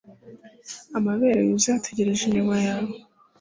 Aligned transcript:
amabere 0.97 1.39
yuzuye 1.47 1.75
ategereje 1.79 2.21
iminwa 2.25 2.57
yawe 2.67 2.93